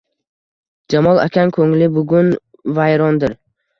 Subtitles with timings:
[0.93, 2.33] Jamol akang ko‘ngli bugun
[2.79, 3.37] vayrondir